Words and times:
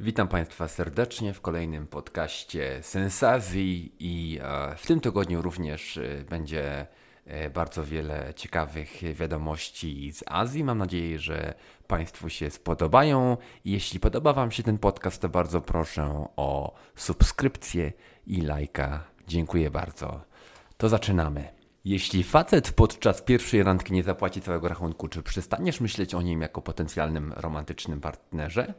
Witam 0.00 0.28
Państwa 0.28 0.68
serdecznie 0.68 1.34
w 1.34 1.40
kolejnym 1.40 1.86
podcaście 1.86 2.82
Sensazji 2.82 3.92
i 3.98 4.38
e, 4.42 4.76
w 4.76 4.86
tym 4.86 5.00
tygodniu 5.00 5.42
również 5.42 5.98
e, 5.98 6.24
będzie 6.30 6.86
e, 7.26 7.50
bardzo 7.50 7.84
wiele 7.84 8.34
ciekawych 8.34 9.14
wiadomości 9.14 10.12
z 10.12 10.24
Azji. 10.26 10.64
Mam 10.64 10.78
nadzieję, 10.78 11.18
że 11.18 11.54
Państwu 11.86 12.28
się 12.28 12.50
spodobają. 12.50 13.36
Jeśli 13.64 14.00
podoba 14.00 14.32
Wam 14.32 14.50
się 14.50 14.62
ten 14.62 14.78
podcast, 14.78 15.22
to 15.22 15.28
bardzo 15.28 15.60
proszę 15.60 16.26
o 16.36 16.74
subskrypcję 16.96 17.92
i 18.26 18.40
lajka. 18.40 19.04
Dziękuję 19.28 19.70
bardzo. 19.70 20.20
To 20.76 20.88
zaczynamy. 20.88 21.48
Jeśli 21.84 22.24
facet 22.24 22.72
podczas 22.72 23.22
pierwszej 23.22 23.62
randki 23.62 23.92
nie 23.92 24.02
zapłaci 24.02 24.40
całego 24.40 24.68
rachunku, 24.68 25.08
czy 25.08 25.22
przestaniesz 25.22 25.80
myśleć 25.80 26.14
o 26.14 26.22
nim 26.22 26.40
jako 26.40 26.62
potencjalnym 26.62 27.32
romantycznym 27.32 28.00
partnerze? 28.00 28.74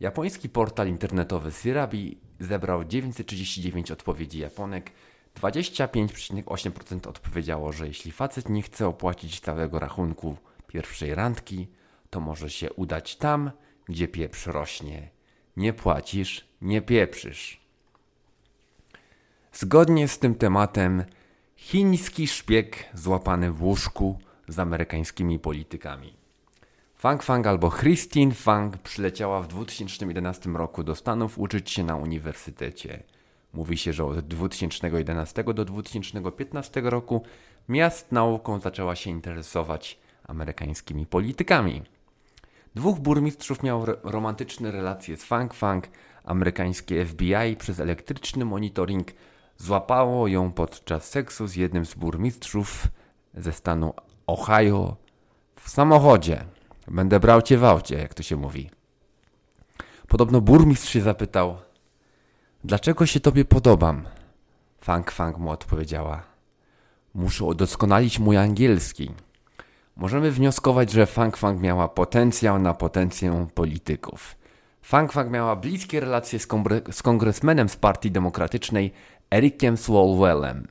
Japoński 0.00 0.48
portal 0.48 0.88
internetowy 0.88 1.52
Sirabi 1.52 2.18
zebrał 2.40 2.84
939 2.84 3.90
odpowiedzi 3.90 4.38
Japonek. 4.38 4.92
25,8% 5.40 7.08
odpowiedziało, 7.08 7.72
że 7.72 7.86
jeśli 7.86 8.12
facet 8.12 8.48
nie 8.48 8.62
chce 8.62 8.86
opłacić 8.86 9.40
całego 9.40 9.78
rachunku 9.78 10.36
pierwszej 10.66 11.14
randki, 11.14 11.68
to 12.10 12.20
może 12.20 12.50
się 12.50 12.72
udać 12.72 13.16
tam, 13.16 13.50
gdzie 13.84 14.08
pieprz 14.08 14.46
rośnie. 14.46 15.10
Nie 15.56 15.72
płacisz, 15.72 16.48
nie 16.60 16.82
pieprzysz. 16.82 17.60
Zgodnie 19.52 20.08
z 20.08 20.18
tym 20.18 20.34
tematem, 20.34 21.04
chiński 21.56 22.26
szpieg 22.28 22.84
złapany 22.94 23.52
w 23.52 23.62
łóżku 23.62 24.18
z 24.48 24.58
amerykańskimi 24.58 25.38
politykami. 25.38 26.23
Fang 27.04 27.22
Fang 27.22 27.46
albo 27.46 27.70
Christine 27.70 28.34
Fang 28.34 28.78
przyleciała 28.78 29.42
w 29.42 29.46
2011 29.46 30.50
roku 30.50 30.84
do 30.84 30.94
Stanów 30.94 31.38
uczyć 31.38 31.70
się 31.70 31.84
na 31.84 31.96
uniwersytecie. 31.96 33.02
Mówi 33.52 33.76
się, 33.78 33.92
że 33.92 34.04
od 34.04 34.20
2011 34.20 35.44
do 35.44 35.64
2015 35.64 36.80
roku 36.80 37.22
miast 37.68 38.12
nauką 38.12 38.60
zaczęła 38.60 38.96
się 38.96 39.10
interesować 39.10 39.98
amerykańskimi 40.26 41.06
politykami. 41.06 41.82
Dwóch 42.74 42.98
burmistrzów 42.98 43.62
miało 43.62 43.86
romantyczne 44.02 44.70
relacje 44.70 45.16
z 45.16 45.24
Fang 45.24 45.54
Fang. 45.54 45.88
Amerykańskie 46.24 47.06
FBI 47.06 47.56
przez 47.58 47.80
elektryczny 47.80 48.44
monitoring 48.44 49.08
złapało 49.56 50.28
ją 50.28 50.52
podczas 50.52 51.10
seksu 51.10 51.46
z 51.46 51.56
jednym 51.56 51.86
z 51.86 51.94
burmistrzów 51.94 52.86
ze 53.34 53.52
stanu 53.52 53.94
Ohio 54.26 54.96
w 55.56 55.70
samochodzie. 55.70 56.53
Będę 56.88 57.20
brał 57.20 57.42
cię 57.42 57.58
w 57.58 57.64
aucie, 57.64 57.98
jak 57.98 58.14
to 58.14 58.22
się 58.22 58.36
mówi. 58.36 58.70
Podobno 60.08 60.40
burmistrz 60.40 60.92
się 60.92 61.00
zapytał, 61.00 61.56
dlaczego 62.64 63.06
się 63.06 63.20
tobie 63.20 63.44
podobam? 63.44 64.04
Fang 64.80 65.10
Fang 65.10 65.38
mu 65.38 65.50
odpowiedziała, 65.50 66.22
muszę 67.14 67.44
udoskonalić 67.44 68.18
mój 68.18 68.36
angielski. 68.36 69.10
Możemy 69.96 70.30
wnioskować, 70.30 70.92
że 70.92 71.06
Fang 71.06 71.36
Fang 71.36 71.60
miała 71.60 71.88
potencjał 71.88 72.58
na 72.58 72.74
potencję 72.74 73.46
polityków. 73.54 74.36
Fang 74.82 75.12
Fang 75.12 75.30
miała 75.30 75.56
bliskie 75.56 76.00
relacje 76.00 76.38
z, 76.38 76.48
z 76.90 77.02
kongresmenem 77.02 77.68
z 77.68 77.76
Partii 77.76 78.10
Demokratycznej 78.10 78.92
Ericiem 79.30 79.76
Swalwellem. 79.76 80.68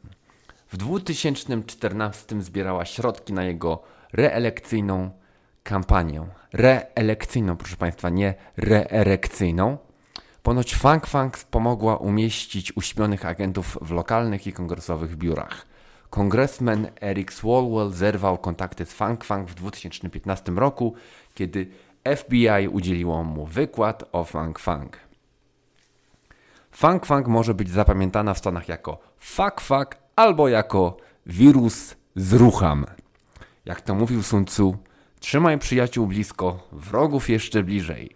W 0.72 0.78
2014 0.78 2.42
zbierała 2.42 2.86
środki 2.86 3.34
na 3.34 3.44
jego 3.44 3.84
reelekcyjną 4.14 5.12
kampanię 5.64 6.26
reelekcyjną, 6.54 7.58
proszę 7.58 7.78
Państwa, 7.78 8.10
nie 8.10 8.34
reerekcyjną. 8.58 9.78
Ponoć 10.44 10.76
Fang 10.76 11.08
Fang 11.08 11.38
pomogła 11.38 11.98
umieścić 11.98 12.78
uśpionych 12.78 13.26
agentów 13.26 13.78
w 13.82 13.92
lokalnych 13.92 14.48
i 14.48 14.54
kongresowych 14.54 15.16
biurach. 15.16 15.66
Kongresmen 16.10 16.88
Eric 17.02 17.34
Swalwell 17.34 17.92
zerwał 17.92 18.38
kontakty 18.38 18.86
z 18.86 18.94
Fang 18.94 19.24
Fang 19.24 19.50
w 19.50 19.54
2015 19.54 20.52
roku, 20.52 20.94
kiedy 21.34 21.68
FBI 22.16 22.68
udzieliło 22.72 23.24
mu 23.24 23.46
wykład 23.46 24.04
o 24.12 24.24
Fang 24.24 24.60
Fang. 24.60 24.98
Fang 26.72 27.06
Fang 27.06 27.28
może 27.28 27.54
być 27.54 27.70
zapamiętana 27.70 28.34
w 28.34 28.38
Stanach 28.38 28.68
jako 28.68 28.98
fuck 29.20 29.62
fuck 29.62 29.98
albo 30.16 30.48
jako 30.48 30.98
wirus 31.26 31.96
z 32.16 32.34
rucham. 32.34 32.86
Jak 33.66 33.82
to 33.82 33.96
mówił 33.96 34.24
Sun 34.24 34.46
Tzu, 34.46 34.78
Trzymaj 35.24 35.60
przyjaciół 35.60 36.08
blisko, 36.08 36.68
wrogów 36.72 37.30
jeszcze 37.30 37.64
bliżej. 37.64 38.16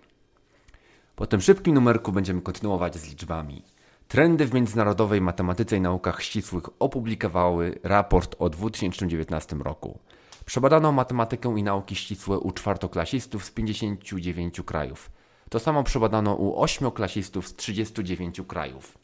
Po 1.16 1.28
tym 1.28 1.42
szybkim 1.42 1.74
numerku 1.74 2.12
będziemy 2.12 2.42
kontynuować 2.42 2.96
z 2.96 3.10
liczbami. 3.10 3.64
Trendy 4.08 4.46
w 4.46 4.54
międzynarodowej 4.54 5.22
matematyce 5.22 5.78
i 5.78 5.82
naukach 5.82 6.24
ścisłych 6.24 6.64
opublikowały 6.80 7.80
raport 7.84 8.36
o 8.40 8.50
2019 8.50 9.56
roku. 9.56 10.00
Przebadano 10.46 10.92
matematykę 10.92 11.56
i 11.58 11.64
nauki 11.64 11.96
ścisłe 11.96 12.40
u 12.40 12.52
czwartoklasistów 12.52 13.46
z 13.46 13.52
59 13.52 14.62
krajów. 14.66 15.12
To 15.50 15.60
samo 15.60 15.84
przebadano 15.84 16.34
u 16.34 16.62
ośmioklasistów 16.62 17.48
z 17.48 17.56
39 17.56 18.42
krajów. 18.48 18.98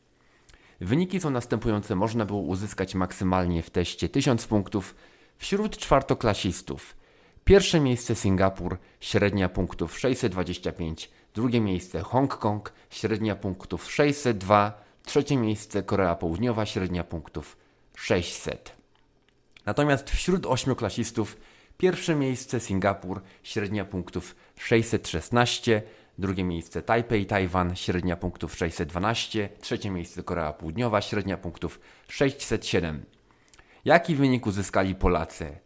Wyniki 0.81 1.19
są 1.19 1.29
następujące. 1.29 1.95
Można 1.95 2.25
było 2.25 2.41
uzyskać 2.41 2.95
maksymalnie 2.95 3.63
w 3.63 3.69
teście 3.69 4.09
1000 4.09 4.47
punktów 4.47 4.95
wśród 5.37 5.77
czwartoklasistów– 5.77 6.95
Pierwsze 7.45 7.79
miejsce 7.79 8.15
Singapur, 8.15 8.77
średnia 8.99 9.49
punktów 9.49 9.99
625. 9.99 11.09
Drugie 11.33 11.61
miejsce 11.61 12.01
Hongkong, 12.01 12.73
średnia 12.89 13.35
punktów 13.35 13.91
602. 13.91 14.83
Trzecie 15.05 15.37
miejsce 15.37 15.83
Korea 15.83 16.15
Południowa, 16.15 16.65
średnia 16.65 17.03
punktów 17.03 17.57
600. 17.95 18.75
Natomiast 19.65 20.09
wśród 20.09 20.45
ośmioklasistów 20.45 21.37
pierwsze 21.77 22.15
miejsce 22.15 22.59
Singapur, 22.59 23.21
średnia 23.43 23.85
punktów 23.85 24.35
616. 24.59 25.81
Drugie 26.17 26.43
miejsce 26.43 26.81
Tajpej, 26.81 27.25
Tajwan, 27.25 27.75
średnia 27.75 28.15
punktów 28.17 28.55
612. 28.55 29.49
Trzecie 29.61 29.89
miejsce 29.89 30.23
Korea 30.23 30.53
Południowa, 30.53 31.01
średnia 31.01 31.37
punktów 31.37 31.79
607. 32.07 33.05
Jaki 33.85 34.15
wynik 34.15 34.47
uzyskali 34.47 34.95
Polacy? 34.95 35.57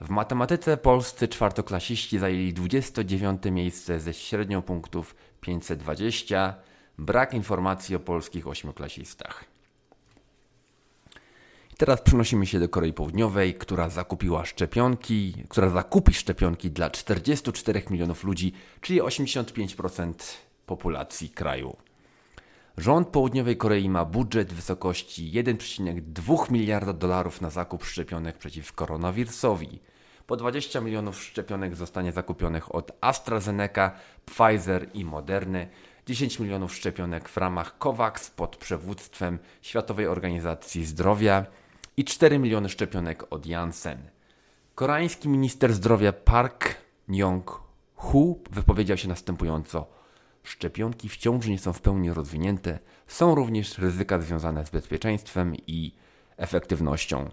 W 0.00 0.10
matematyce 0.10 0.76
polscy 0.76 1.28
czwartoklasiści 1.28 2.18
zajęli 2.18 2.52
29 2.52 3.42
miejsce 3.50 4.00
ze 4.00 4.14
średnią 4.14 4.62
punktów 4.62 5.16
520. 5.40 6.54
Brak 6.98 7.34
informacji 7.34 7.96
o 7.96 8.00
polskich 8.00 8.46
ośmioklasistach. 8.46 9.44
Teraz 11.76 12.02
przenosimy 12.02 12.46
się 12.46 12.60
do 12.60 12.68
Korei 12.68 12.92
Południowej, 12.92 13.54
która 13.54 13.88
zakupiła 13.88 14.44
szczepionki, 14.44 15.44
która 15.48 15.70
zakupi 15.70 16.14
szczepionki 16.14 16.70
dla 16.70 16.90
44 16.90 17.82
milionów 17.90 18.24
ludzi, 18.24 18.52
czyli 18.80 19.02
85% 19.02 20.12
populacji 20.66 21.30
kraju. 21.30 21.76
Rząd 22.78 23.08
Południowej 23.08 23.56
Korei 23.56 23.88
ma 23.88 24.04
budżet 24.04 24.52
w 24.52 24.56
wysokości 24.56 25.32
1,2 25.32 26.50
miliarda 26.50 26.92
dolarów 26.92 27.40
na 27.40 27.50
zakup 27.50 27.84
szczepionek 27.84 28.38
przeciw 28.38 28.72
koronawirusowi. 28.72 29.80
Po 30.26 30.36
20 30.36 30.80
milionów 30.80 31.22
szczepionek 31.22 31.76
zostanie 31.76 32.12
zakupionych 32.12 32.74
od 32.74 32.92
AstraZeneca, 33.00 33.92
Pfizer 34.24 34.88
i 34.94 35.04
Moderny. 35.04 35.68
10 36.06 36.38
milionów 36.38 36.74
szczepionek 36.74 37.28
w 37.28 37.36
ramach 37.36 37.78
COVAX 37.78 38.30
pod 38.30 38.56
przewództwem 38.56 39.38
Światowej 39.62 40.06
Organizacji 40.06 40.84
Zdrowia 40.84 41.46
i 41.96 42.04
4 42.04 42.38
miliony 42.38 42.68
szczepionek 42.68 43.32
od 43.32 43.46
Janssen. 43.46 43.98
Koreański 44.74 45.28
minister 45.28 45.72
zdrowia 45.72 46.12
Park 46.12 46.74
Myung-hu 47.08 48.34
wypowiedział 48.50 48.96
się 48.96 49.08
następująco– 49.08 49.86
szczepionki 50.48 51.08
wciąż 51.08 51.46
nie 51.46 51.58
są 51.58 51.72
w 51.72 51.80
pełni 51.80 52.12
rozwinięte, 52.12 52.78
są 53.06 53.34
również 53.34 53.78
ryzyka 53.78 54.18
związane 54.18 54.66
z 54.66 54.70
bezpieczeństwem 54.70 55.54
i 55.66 55.92
efektywnością. 56.36 57.30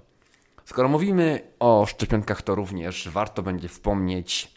Skoro 0.66 0.88
mówimy 0.88 1.42
o 1.60 1.86
szczepionkach, 1.86 2.42
to 2.42 2.56
również 2.56 3.10
warto 3.10 3.44
będzie 3.44 3.68
wspomnieć 3.68 4.52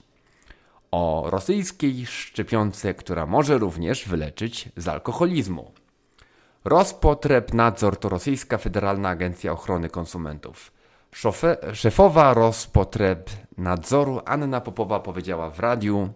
o 0.91 1.27
rosyjskiej 1.31 2.07
szczepionce, 2.07 2.95
która 2.95 3.27
może 3.27 3.59
również 3.59 4.09
wyleczyć 4.09 4.69
z 4.77 4.89
alkoholizmu. 4.89 5.73
Nadzor 7.55 7.97
to 7.97 8.09
rosyjska 8.09 8.59
Federalna 8.59 9.09
Agencja 9.09 9.53
Ochrony 9.53 9.89
Konsumentów. 9.89 10.73
szefowa 11.73 12.35
Nadzoru 13.59 14.21
Anna 14.25 14.61
Popowa 14.61 15.01
powiedziała 15.01 15.51
w 15.51 15.61
radiu, 15.61 16.11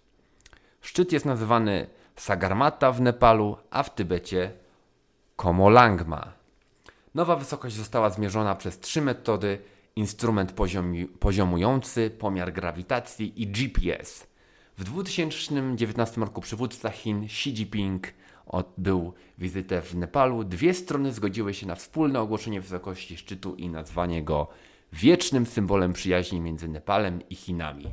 Szczyt 0.80 1.12
jest 1.12 1.24
nazywany 1.24 1.86
Sagarmata 2.16 2.92
w 2.92 3.00
Nepalu, 3.00 3.56
a 3.70 3.82
w 3.82 3.94
Tybecie 3.94 4.52
Komolangma. 5.36 6.41
Nowa 7.14 7.36
wysokość 7.36 7.76
została 7.76 8.10
zmierzona 8.10 8.54
przez 8.54 8.80
trzy 8.80 9.02
metody: 9.02 9.58
instrument 9.96 10.52
poziomi, 10.52 11.06
poziomujący, 11.06 12.10
pomiar 12.10 12.52
grawitacji 12.52 13.42
i 13.42 13.46
GPS. 13.46 14.26
W 14.78 14.84
2019 14.84 16.20
roku 16.20 16.40
przywódca 16.40 16.90
Chin 16.90 17.24
Xi 17.24 17.50
Jinping 17.50 18.12
odbył 18.46 19.12
wizytę 19.38 19.82
w 19.82 19.94
Nepalu. 19.94 20.44
Dwie 20.44 20.74
strony 20.74 21.12
zgodziły 21.12 21.54
się 21.54 21.66
na 21.66 21.74
wspólne 21.74 22.20
ogłoszenie 22.20 22.60
wysokości 22.60 23.16
szczytu 23.16 23.54
i 23.54 23.68
nazwanie 23.68 24.24
go 24.24 24.48
wiecznym 24.92 25.46
symbolem 25.46 25.92
przyjaźni 25.92 26.40
między 26.40 26.68
Nepalem 26.68 27.28
i 27.28 27.34
Chinami. 27.34 27.90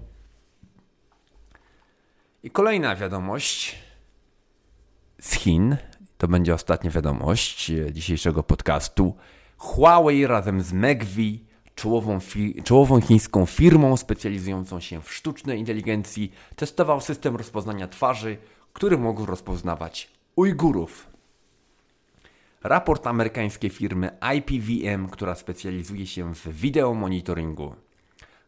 I 2.44 2.52
kolejna 2.52 2.96
wiadomość 2.96 3.76
z 5.22 5.34
Chin, 5.34 5.78
to 6.20 6.28
będzie 6.28 6.54
ostatnia 6.54 6.92
wiadomość 6.92 7.72
dzisiejszego 7.92 8.44
podcastu. 8.44 9.16
Huawei 9.58 10.28
razem 10.28 10.62
z 10.62 10.74
Megvi, 10.74 11.44
czołową, 11.76 12.20
czołową 12.64 13.02
chińską 13.02 13.46
firmą 13.46 13.98
specjalizującą 13.98 14.80
się 14.80 15.02
w 15.02 15.14
sztucznej 15.14 15.60
inteligencji, 15.60 16.32
testował 16.56 17.02
system 17.02 17.36
rozpoznania 17.36 17.88
twarzy, 17.88 18.38
który 18.74 18.98
mógł 18.98 19.26
rozpoznawać 19.26 20.10
Ujgurów. 20.36 21.08
Raport 22.64 23.08
amerykańskiej 23.08 23.70
firmy 23.70 24.10
IPVM, 24.36 25.10
która 25.10 25.36
specjalizuje 25.36 26.08
się 26.08 26.34
w 26.36 26.48
wideomonitoringu. 26.48 27.76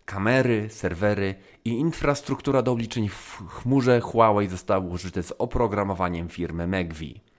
Kamery, 0.06 0.70
serwery 0.70 1.36
i 1.66 1.70
infrastruktura 1.70 2.62
do 2.62 2.72
obliczeń 2.72 3.10
w 3.10 3.44
chmurze 3.50 4.02
Huawei 4.02 4.48
zostały 4.48 4.90
użyte 4.90 5.24
z 5.24 5.34
oprogramowaniem 5.38 6.30
firmy 6.30 6.68
Megvi. 6.68 7.31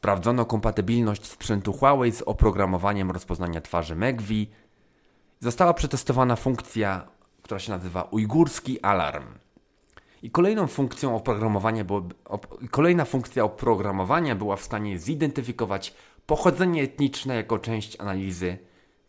Sprawdzono 0.00 0.44
kompatybilność 0.44 1.26
sprzętu 1.26 1.72
Huawei 1.72 2.12
z 2.12 2.22
oprogramowaniem 2.22 3.10
rozpoznania 3.10 3.60
twarzy 3.60 3.96
Megvi. 3.96 4.50
Została 5.40 5.74
przetestowana 5.74 6.36
funkcja, 6.36 7.08
która 7.42 7.58
się 7.58 7.72
nazywa 7.72 8.02
Ujgurski 8.02 8.80
Alarm. 8.80 9.24
I 10.22 10.30
kolejną 10.30 10.66
funkcją 10.66 11.16
oprogramowania 11.16 11.84
było, 11.84 12.02
op, 12.24 12.70
kolejna 12.70 13.04
funkcja 13.04 13.44
oprogramowania 13.44 14.36
była 14.36 14.56
w 14.56 14.62
stanie 14.62 14.98
zidentyfikować 14.98 15.94
pochodzenie 16.26 16.82
etniczne 16.82 17.34
jako 17.34 17.58
część 17.58 18.00
analizy 18.00 18.58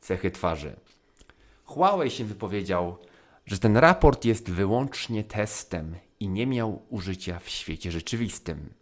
cechy 0.02 0.32
twarzy. 0.32 0.76
Huawei 1.66 2.12
się 2.12 2.26
wypowiedział, 2.26 2.98
że 3.46 3.60
ten 3.60 3.78
raport 3.78 4.26
jest 4.26 4.50
wyłącznie 4.50 5.24
testem 5.24 5.96
i 6.20 6.30
nie 6.30 6.48
miał 6.48 6.82
użycia 6.90 7.40
w 7.40 7.50
świecie 7.50 7.92
rzeczywistym. 7.92 8.74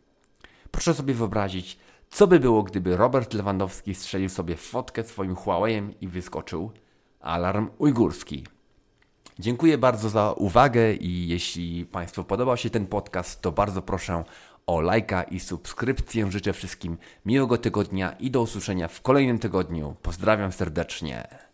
Proszę 0.72 0.94
sobie 0.94 1.14
wyobrazić, 1.14 1.80
co 2.10 2.28
by 2.28 2.40
było, 2.40 2.64
gdyby 2.64 2.98
Robert 2.98 3.34
Lewandowski 3.34 3.96
strzelił 3.96 4.30
sobie 4.30 4.56
fotkę 4.56 5.04
swoim 5.04 5.36
Huawei'em 5.36 5.90
i 6.02 6.08
wyskoczył 6.08 6.72
alarm 7.20 7.70
ujgurski. 7.78 8.46
Dziękuję 9.40 9.78
bardzo 9.78 10.10
za 10.10 10.34
uwagę 10.34 10.94
i 10.94 11.28
jeśli 11.28 11.86
Państwu 11.86 12.24
podobał 12.24 12.58
się 12.58 12.70
ten 12.70 12.86
podcast, 12.86 13.42
to 13.42 13.52
bardzo 13.52 13.82
proszę 13.82 14.24
o 14.68 14.82
lajka 14.82 15.24
i 15.24 15.40
subskrypcję. 15.40 16.32
Życzę 16.32 16.54
wszystkim 16.54 16.98
miłego 17.26 17.58
tygodnia 17.58 18.12
i 18.12 18.32
do 18.32 18.42
usłyszenia 18.42 18.88
w 18.88 19.02
kolejnym 19.02 19.40
tygodniu. 19.40 19.96
Pozdrawiam 20.02 20.52
serdecznie. 20.52 21.49